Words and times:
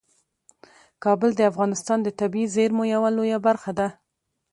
کابل 1.03 1.29
د 1.35 1.41
افغانستان 1.51 1.97
د 2.03 2.09
طبیعي 2.19 2.47
زیرمو 2.55 2.83
یوه 2.93 3.09
لویه 3.17 3.39
برخه 3.47 3.71
ده. 3.79 3.87